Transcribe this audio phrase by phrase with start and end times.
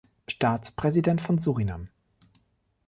[0.27, 1.87] Staatspräsident von Suriname.